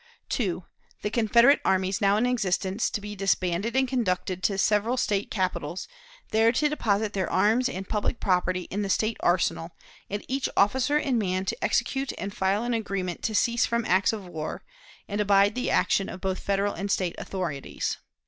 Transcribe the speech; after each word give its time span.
"2. 0.29 0.65
The 1.03 1.11
Confederate 1.11 1.61
armies 1.63 2.01
now 2.01 2.17
in 2.17 2.25
existence 2.25 2.89
to 2.89 2.99
be 2.99 3.15
disbanded 3.15 3.75
and 3.75 3.87
conducted 3.87 4.41
to 4.41 4.53
the 4.53 4.57
several 4.57 4.97
State 4.97 5.29
capitals, 5.29 5.87
there 6.31 6.51
to 6.51 6.67
deposit 6.69 7.13
their 7.13 7.29
arms 7.31 7.69
and 7.69 7.87
public 7.87 8.19
property 8.19 8.63
in 8.71 8.81
the 8.81 8.89
State 8.89 9.17
Arsenal, 9.19 9.75
and 10.09 10.25
each 10.27 10.49
officer 10.57 10.97
and 10.97 11.19
man 11.19 11.45
to 11.45 11.63
execute 11.63 12.13
and 12.17 12.35
file 12.35 12.63
an 12.63 12.73
agreement 12.73 13.21
to 13.21 13.35
cease 13.35 13.67
from 13.67 13.85
acts 13.85 14.11
of 14.11 14.25
war, 14.25 14.63
and 15.07 15.21
abide 15.21 15.53
the 15.53 15.69
action 15.69 16.09
of 16.09 16.19
both 16.19 16.39
Federal 16.39 16.73
and 16.73 16.89
State 16.89 17.13
authorities. 17.19 17.97